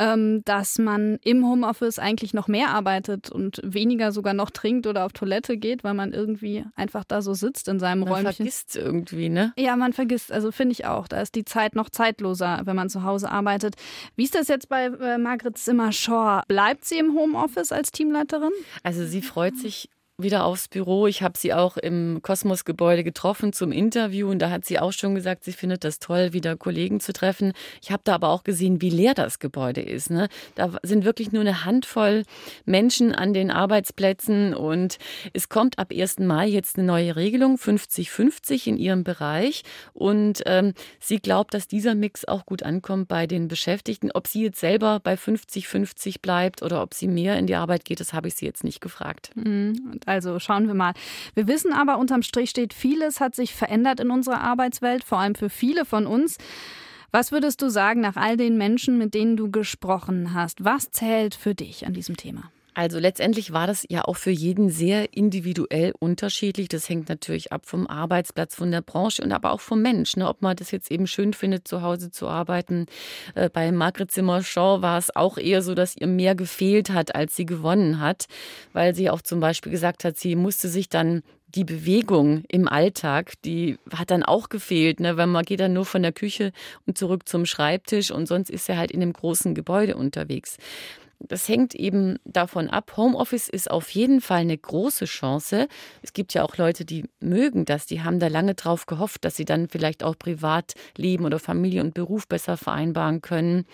ähm, 0.00 0.42
dass 0.44 0.78
man 0.78 1.18
im 1.22 1.46
Homeoffice 1.46 1.98
eigentlich 1.98 2.32
noch 2.32 2.48
mehr 2.48 2.70
arbeitet 2.70 3.30
und 3.30 3.60
weniger 3.62 4.12
sogar 4.12 4.32
noch 4.32 4.50
trinkt 4.50 4.86
oder 4.86 5.04
auf 5.04 5.12
Toilette 5.12 5.58
geht, 5.58 5.84
weil 5.84 5.94
man 5.94 6.12
irgendwie 6.12 6.64
einfach 6.74 7.04
da 7.04 7.20
so 7.20 7.34
sitzt 7.34 7.68
in 7.68 7.78
seinem 7.78 8.00
man 8.00 8.08
Räumchen. 8.08 8.24
Man 8.24 8.34
vergisst 8.34 8.76
irgendwie, 8.76 9.28
ne? 9.28 9.52
Ja, 9.58 9.76
man 9.76 9.92
vergisst. 9.92 10.32
Also 10.32 10.52
finde 10.52 10.72
ich 10.72 10.86
auch. 10.86 11.06
Da 11.06 11.20
ist 11.20 11.34
die 11.34 11.44
Zeit 11.44 11.74
noch 11.74 11.90
zeitloser, 11.90 12.62
wenn 12.64 12.76
man 12.76 12.88
zu 12.88 13.04
Hause 13.04 13.30
arbeitet. 13.30 13.74
Wie 14.16 14.24
ist 14.24 14.34
das 14.34 14.48
jetzt 14.48 14.70
bei 14.70 14.86
äh, 14.86 15.18
Margret 15.18 15.58
Zimmer-Shaw? 15.58 16.42
Bleibt 16.48 16.86
sie 16.86 16.98
im 16.98 17.14
Homeoffice 17.14 17.70
als 17.70 17.92
Teamleiterin? 17.92 18.52
Also 18.82 19.04
sie 19.04 19.20
freut 19.20 19.56
sich 19.58 19.90
wieder 20.22 20.44
aufs 20.44 20.68
Büro. 20.68 21.06
Ich 21.06 21.22
habe 21.22 21.38
sie 21.38 21.52
auch 21.54 21.76
im 21.76 22.20
Kosmos-Gebäude 22.22 23.04
getroffen 23.04 23.52
zum 23.52 23.72
Interview 23.72 24.30
und 24.30 24.40
da 24.40 24.50
hat 24.50 24.64
sie 24.64 24.78
auch 24.78 24.92
schon 24.92 25.14
gesagt, 25.14 25.44
sie 25.44 25.52
findet 25.52 25.84
das 25.84 25.98
toll, 25.98 26.32
wieder 26.32 26.56
Kollegen 26.56 27.00
zu 27.00 27.12
treffen. 27.12 27.52
Ich 27.82 27.90
habe 27.90 28.02
da 28.04 28.14
aber 28.14 28.28
auch 28.28 28.44
gesehen, 28.44 28.80
wie 28.80 28.90
leer 28.90 29.14
das 29.14 29.38
Gebäude 29.38 29.80
ist. 29.80 30.10
Ne? 30.10 30.28
Da 30.54 30.72
sind 30.82 31.04
wirklich 31.04 31.32
nur 31.32 31.42
eine 31.42 31.64
Handvoll 31.64 32.24
Menschen 32.64 33.14
an 33.14 33.34
den 33.34 33.50
Arbeitsplätzen 33.50 34.54
und 34.54 34.98
es 35.32 35.48
kommt 35.48 35.78
ab 35.78 35.92
1. 35.92 36.18
Mai 36.18 36.46
jetzt 36.48 36.78
eine 36.78 36.86
neue 36.86 37.16
Regelung, 37.16 37.56
50-50 37.56 38.68
in 38.68 38.76
ihrem 38.76 39.04
Bereich 39.04 39.62
und 39.92 40.42
ähm, 40.46 40.74
sie 40.98 41.18
glaubt, 41.18 41.54
dass 41.54 41.68
dieser 41.68 41.94
Mix 41.94 42.24
auch 42.24 42.46
gut 42.46 42.62
ankommt 42.62 43.08
bei 43.08 43.26
den 43.26 43.48
Beschäftigten. 43.48 44.10
Ob 44.12 44.26
sie 44.26 44.42
jetzt 44.42 44.60
selber 44.60 45.00
bei 45.00 45.14
50-50 45.14 46.20
bleibt 46.20 46.62
oder 46.62 46.82
ob 46.82 46.94
sie 46.94 47.08
mehr 47.08 47.38
in 47.38 47.46
die 47.46 47.54
Arbeit 47.54 47.84
geht, 47.84 48.00
das 48.00 48.12
habe 48.12 48.28
ich 48.28 48.34
sie 48.34 48.46
jetzt 48.46 48.64
nicht 48.64 48.80
gefragt. 48.80 49.30
Mhm. 49.34 50.00
Also 50.10 50.40
schauen 50.40 50.66
wir 50.66 50.74
mal. 50.74 50.92
Wir 51.34 51.46
wissen 51.46 51.72
aber, 51.72 51.98
unterm 51.98 52.22
Strich 52.22 52.50
steht, 52.50 52.74
vieles 52.74 53.20
hat 53.20 53.36
sich 53.36 53.54
verändert 53.54 54.00
in 54.00 54.10
unserer 54.10 54.40
Arbeitswelt, 54.40 55.04
vor 55.04 55.18
allem 55.18 55.36
für 55.36 55.48
viele 55.48 55.84
von 55.84 56.04
uns. 56.04 56.36
Was 57.12 57.30
würdest 57.30 57.62
du 57.62 57.68
sagen 57.68 58.00
nach 58.00 58.16
all 58.16 58.36
den 58.36 58.58
Menschen, 58.58 58.98
mit 58.98 59.14
denen 59.14 59.36
du 59.36 59.52
gesprochen 59.52 60.34
hast? 60.34 60.64
Was 60.64 60.90
zählt 60.90 61.36
für 61.36 61.54
dich 61.54 61.86
an 61.86 61.92
diesem 61.92 62.16
Thema? 62.16 62.50
Also 62.80 62.98
letztendlich 62.98 63.52
war 63.52 63.66
das 63.66 63.84
ja 63.90 64.06
auch 64.06 64.16
für 64.16 64.30
jeden 64.30 64.70
sehr 64.70 65.12
individuell 65.12 65.92
unterschiedlich. 65.98 66.68
Das 66.68 66.88
hängt 66.88 67.10
natürlich 67.10 67.52
ab 67.52 67.66
vom 67.66 67.86
Arbeitsplatz, 67.86 68.54
von 68.54 68.70
der 68.70 68.80
Branche 68.80 69.22
und 69.22 69.32
aber 69.32 69.52
auch 69.52 69.60
vom 69.60 69.82
Mensch. 69.82 70.16
Ne? 70.16 70.26
Ob 70.26 70.40
man 70.40 70.56
das 70.56 70.70
jetzt 70.70 70.90
eben 70.90 71.06
schön 71.06 71.34
findet, 71.34 71.68
zu 71.68 71.82
Hause 71.82 72.10
zu 72.10 72.26
arbeiten. 72.26 72.86
Äh, 73.34 73.50
bei 73.50 73.70
Margret 73.70 74.10
Zimmer-Shaw 74.10 74.80
war 74.80 74.96
es 74.96 75.14
auch 75.14 75.36
eher 75.36 75.60
so, 75.60 75.74
dass 75.74 75.94
ihr 75.94 76.06
mehr 76.06 76.34
gefehlt 76.34 76.88
hat, 76.88 77.14
als 77.14 77.36
sie 77.36 77.44
gewonnen 77.44 78.00
hat, 78.00 78.28
weil 78.72 78.94
sie 78.94 79.10
auch 79.10 79.20
zum 79.20 79.40
Beispiel 79.40 79.72
gesagt 79.72 80.04
hat, 80.04 80.16
sie 80.16 80.34
musste 80.34 80.70
sich 80.70 80.88
dann 80.88 81.22
die 81.54 81.64
Bewegung 81.64 82.44
im 82.48 82.68
Alltag, 82.68 83.34
die 83.44 83.76
hat 83.92 84.10
dann 84.10 84.22
auch 84.22 84.48
gefehlt, 84.48 85.00
ne? 85.00 85.16
weil 85.16 85.26
man 85.26 85.44
geht 85.44 85.60
dann 85.60 85.72
nur 85.72 85.84
von 85.84 86.02
der 86.02 86.12
Küche 86.12 86.52
und 86.86 86.96
zurück 86.96 87.28
zum 87.28 87.44
Schreibtisch 87.44 88.10
und 88.10 88.26
sonst 88.26 88.50
ist 88.50 88.68
er 88.68 88.78
halt 88.78 88.90
in 88.90 89.02
einem 89.02 89.12
großen 89.12 89.54
Gebäude 89.54 89.96
unterwegs. 89.96 90.56
Das 91.20 91.48
hängt 91.48 91.74
eben 91.74 92.18
davon 92.24 92.70
ab. 92.70 92.94
Homeoffice 92.96 93.48
ist 93.48 93.70
auf 93.70 93.90
jeden 93.90 94.20
Fall 94.20 94.40
eine 94.40 94.56
große 94.56 95.04
Chance. 95.04 95.68
Es 96.02 96.12
gibt 96.14 96.32
ja 96.32 96.42
auch 96.42 96.56
Leute, 96.56 96.84
die 96.84 97.04
mögen 97.20 97.66
das, 97.66 97.86
die 97.86 98.02
haben 98.02 98.18
da 98.18 98.28
lange 98.28 98.54
drauf 98.54 98.86
gehofft, 98.86 99.24
dass 99.24 99.36
sie 99.36 99.44
dann 99.44 99.68
vielleicht 99.68 100.02
auch 100.02 100.18
Privatleben 100.18 101.26
oder 101.26 101.38
Familie 101.38 101.82
und 101.82 101.94
Beruf 101.94 102.26
besser 102.26 102.56
vereinbaren 102.56 103.20
können. 103.20 103.66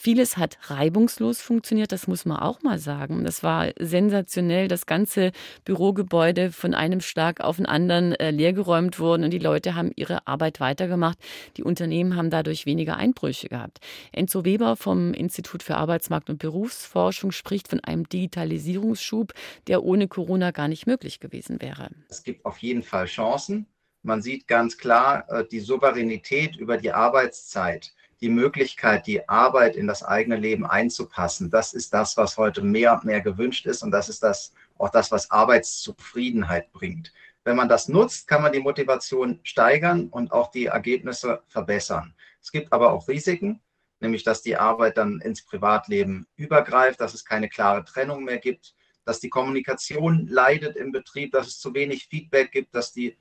Vieles 0.00 0.36
hat 0.36 0.58
reibungslos 0.70 1.40
funktioniert, 1.40 1.90
das 1.90 2.06
muss 2.06 2.24
man 2.24 2.36
auch 2.36 2.62
mal 2.62 2.78
sagen. 2.78 3.24
Das 3.24 3.42
war 3.42 3.72
sensationell, 3.80 4.68
das 4.68 4.86
ganze 4.86 5.32
Bürogebäude 5.64 6.52
von 6.52 6.72
einem 6.72 7.00
Schlag 7.00 7.40
auf 7.40 7.56
den 7.56 7.66
anderen 7.66 8.12
äh, 8.12 8.30
leergeräumt 8.30 9.00
worden 9.00 9.24
und 9.24 9.30
die 9.32 9.40
Leute 9.40 9.74
haben 9.74 9.90
ihre 9.96 10.24
Arbeit 10.28 10.60
weitergemacht. 10.60 11.18
Die 11.56 11.64
Unternehmen 11.64 12.14
haben 12.14 12.30
dadurch 12.30 12.64
weniger 12.64 12.96
Einbrüche 12.96 13.48
gehabt. 13.48 13.80
Enzo 14.12 14.44
Weber 14.44 14.76
vom 14.76 15.14
Institut 15.14 15.64
für 15.64 15.76
Arbeitsmarkt 15.76 16.30
und 16.30 16.38
Berufsforschung 16.38 17.32
spricht 17.32 17.66
von 17.66 17.80
einem 17.80 18.08
Digitalisierungsschub, 18.08 19.32
der 19.66 19.82
ohne 19.82 20.06
Corona 20.06 20.52
gar 20.52 20.68
nicht 20.68 20.86
möglich 20.86 21.18
gewesen 21.18 21.60
wäre. 21.60 21.88
Es 22.08 22.22
gibt 22.22 22.44
auf 22.44 22.58
jeden 22.58 22.84
Fall 22.84 23.06
Chancen. 23.06 23.66
Man 24.04 24.22
sieht 24.22 24.46
ganz 24.46 24.78
klar 24.78 25.28
äh, 25.28 25.44
die 25.44 25.58
Souveränität 25.58 26.54
über 26.54 26.76
die 26.76 26.92
Arbeitszeit 26.92 27.92
die 28.20 28.28
Möglichkeit, 28.28 29.06
die 29.06 29.28
Arbeit 29.28 29.76
in 29.76 29.86
das 29.86 30.02
eigene 30.02 30.36
Leben 30.36 30.66
einzupassen, 30.66 31.50
das 31.50 31.72
ist 31.72 31.94
das, 31.94 32.16
was 32.16 32.36
heute 32.36 32.62
mehr 32.62 32.94
und 32.94 33.04
mehr 33.04 33.20
gewünscht 33.20 33.66
ist 33.66 33.82
und 33.82 33.90
das 33.90 34.08
ist 34.08 34.22
das, 34.22 34.52
auch 34.76 34.90
das, 34.90 35.10
was 35.10 35.30
Arbeitszufriedenheit 35.30 36.72
bringt. 36.72 37.12
Wenn 37.44 37.56
man 37.56 37.68
das 37.68 37.88
nutzt, 37.88 38.28
kann 38.28 38.42
man 38.42 38.52
die 38.52 38.60
Motivation 38.60 39.40
steigern 39.42 40.08
und 40.08 40.32
auch 40.32 40.50
die 40.50 40.66
Ergebnisse 40.66 41.42
verbessern. 41.48 42.14
Es 42.42 42.52
gibt 42.52 42.72
aber 42.72 42.92
auch 42.92 43.08
Risiken, 43.08 43.60
nämlich 44.00 44.24
dass 44.24 44.42
die 44.42 44.56
Arbeit 44.56 44.98
dann 44.98 45.20
ins 45.20 45.44
Privatleben 45.44 46.26
übergreift, 46.36 47.00
dass 47.00 47.14
es 47.14 47.24
keine 47.24 47.48
klare 47.48 47.84
Trennung 47.84 48.24
mehr 48.24 48.38
gibt, 48.38 48.74
dass 49.04 49.20
die 49.20 49.30
Kommunikation 49.30 50.26
leidet 50.26 50.76
im 50.76 50.92
Betrieb, 50.92 51.32
dass 51.32 51.46
es 51.46 51.58
zu 51.58 51.72
wenig 51.72 52.08
Feedback 52.08 52.52
gibt, 52.52 52.74
dass 52.74 52.92
die 52.92 53.16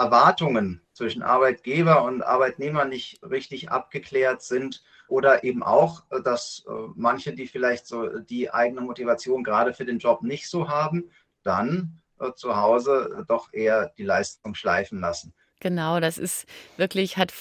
Erwartungen 0.00 0.80
zwischen 0.94 1.22
Arbeitgeber 1.22 2.04
und 2.04 2.22
Arbeitnehmer 2.22 2.86
nicht 2.86 3.22
richtig 3.22 3.70
abgeklärt 3.70 4.40
sind 4.42 4.82
oder 5.08 5.44
eben 5.44 5.62
auch, 5.62 6.04
dass 6.24 6.64
äh, 6.66 6.72
manche, 6.94 7.34
die 7.34 7.46
vielleicht 7.46 7.86
so 7.86 8.08
die 8.18 8.50
eigene 8.50 8.80
Motivation 8.80 9.44
gerade 9.44 9.74
für 9.74 9.84
den 9.84 9.98
Job 9.98 10.22
nicht 10.22 10.48
so 10.48 10.68
haben, 10.68 11.10
dann 11.42 12.00
äh, 12.18 12.32
zu 12.32 12.56
Hause 12.56 13.24
doch 13.28 13.52
eher 13.52 13.92
die 13.98 14.04
Leistung 14.04 14.54
schleifen 14.54 15.00
lassen. 15.00 15.34
Genau, 15.60 16.00
das 16.00 16.16
ist 16.16 16.46
wirklich, 16.78 17.18
hat 17.18 17.34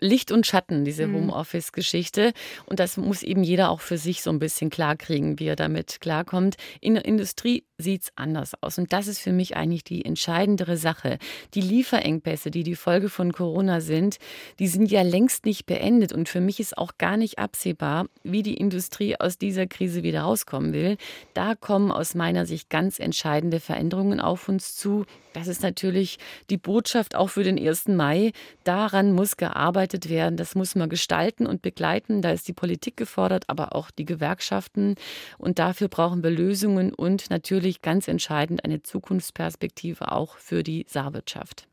Licht 0.00 0.32
und 0.32 0.44
Schatten, 0.44 0.84
diese 0.84 1.06
mhm. 1.06 1.14
Homeoffice-Geschichte. 1.14 2.32
Und 2.66 2.80
das 2.80 2.96
muss 2.96 3.22
eben 3.22 3.44
jeder 3.44 3.70
auch 3.70 3.80
für 3.80 3.96
sich 3.96 4.22
so 4.22 4.30
ein 4.30 4.40
bisschen 4.40 4.70
klarkriegen, 4.70 5.38
wie 5.38 5.46
er 5.46 5.56
damit 5.56 6.00
klarkommt. 6.00 6.56
In 6.80 6.94
der 6.94 7.04
Industrie 7.04 7.64
sieht 7.78 8.02
es 8.02 8.12
anders 8.16 8.54
aus. 8.60 8.76
Und 8.78 8.92
das 8.92 9.06
ist 9.06 9.20
für 9.20 9.32
mich 9.32 9.56
eigentlich 9.56 9.84
die 9.84 10.04
entscheidendere 10.04 10.76
Sache. 10.76 11.18
Die 11.54 11.60
Lieferengpässe, 11.60 12.50
die 12.50 12.64
die 12.64 12.74
Folge 12.74 13.08
von 13.08 13.32
Corona 13.32 13.80
sind, 13.80 14.18
die 14.58 14.68
sind 14.68 14.90
ja 14.90 15.02
längst 15.02 15.46
nicht 15.46 15.66
beendet. 15.66 16.12
Und 16.12 16.28
für 16.28 16.40
mich 16.40 16.58
ist 16.58 16.76
auch 16.76 16.98
gar 16.98 17.16
nicht 17.16 17.38
absehbar, 17.38 18.06
wie 18.24 18.42
die 18.42 18.54
Industrie 18.54 19.14
aus 19.18 19.38
dieser 19.38 19.68
Krise 19.68 20.02
wieder 20.02 20.22
rauskommen 20.22 20.72
will. 20.72 20.96
Da 21.34 21.54
kommen 21.54 21.92
aus 21.92 22.16
meiner 22.16 22.46
Sicht 22.46 22.68
ganz 22.68 22.98
entscheidende 22.98 23.60
Veränderungen 23.60 24.20
auf 24.20 24.48
uns 24.48 24.74
zu. 24.74 25.04
Das 25.32 25.46
ist 25.46 25.62
natürlich 25.62 26.18
die 26.50 26.56
Botschaft 26.56 27.14
auch 27.14 27.28
für 27.28 27.44
den 27.44 27.56
1. 27.60 27.88
Mai. 27.88 28.32
Daran 28.64 29.12
muss 29.12 29.36
gearbeitet 29.36 30.08
werden. 30.08 30.36
Das 30.36 30.54
muss 30.54 30.74
man 30.74 30.88
gestalten 30.88 31.46
und 31.46 31.62
begleiten. 31.62 32.22
Da 32.22 32.30
ist 32.30 32.48
die 32.48 32.52
Politik 32.52 32.96
gefordert, 32.96 33.44
aber 33.48 33.74
auch 33.74 33.90
die 33.90 34.04
Gewerkschaften. 34.04 34.94
Und 35.38 35.58
dafür 35.58 35.88
brauchen 35.88 36.22
wir 36.22 36.30
Lösungen 36.30 36.92
und 36.94 37.30
natürlich 37.30 37.82
ganz 37.82 38.08
entscheidend 38.08 38.64
eine 38.64 38.82
Zukunftsperspektive 38.82 40.12
auch 40.12 40.36
für 40.36 40.62
die 40.62 40.86
Saarwirtschaft 40.88 41.66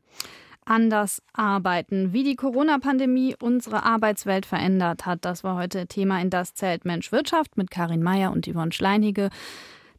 anders 0.68 1.22
arbeiten. 1.32 2.12
Wie 2.12 2.24
die 2.24 2.36
Corona-Pandemie 2.36 3.34
unsere 3.40 3.84
Arbeitswelt 3.84 4.46
verändert 4.46 5.06
hat, 5.06 5.24
das 5.24 5.42
war 5.42 5.56
heute 5.56 5.86
Thema 5.86 6.20
in 6.20 6.30
das 6.30 6.54
Zelt 6.54 6.84
Mensch 6.84 7.10
Wirtschaft 7.10 7.56
mit 7.56 7.70
Karin 7.70 8.02
Meyer 8.02 8.32
und 8.32 8.46
Yvonne 8.46 8.72
Schleinige. 8.72 9.30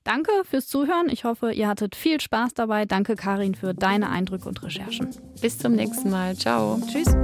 Danke 0.10 0.32
fürs 0.44 0.66
Zuhören. 0.66 1.08
Ich 1.08 1.24
hoffe, 1.24 1.52
ihr 1.52 1.68
hattet 1.68 1.96
viel 1.96 2.20
Spaß 2.20 2.56
dabei. 2.56 2.86
Danke, 2.86 3.16
Karin, 3.16 3.54
für 3.54 3.76
deine 3.76 4.10
Eindrücke 4.10 4.50
und 4.50 4.64
Recherchen. 4.64 5.10
Bis 5.40 5.60
zum 5.60 5.74
nächsten 5.74 6.10
Mal. 6.10 6.36
Ciao. 6.36 6.82
Tschüss. 6.92 7.16